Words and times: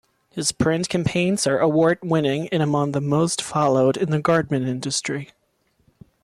His 0.31 0.51
print 0.51 0.89
campaigns 0.89 1.45
are 1.45 1.59
award-winning 1.59 2.47
and 2.47 2.63
among 2.63 2.93
the 2.93 2.99
most 3.01 3.39
followed 3.39 3.97
in 3.97 4.09
the 4.09 4.19
garment 4.19 4.67
industry. 4.67 5.29